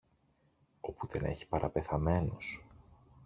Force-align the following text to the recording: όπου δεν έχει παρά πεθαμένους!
όπου 0.81 1.07
δεν 1.07 1.23
έχει 1.23 1.47
παρά 1.47 1.69
πεθαμένους! 1.69 2.65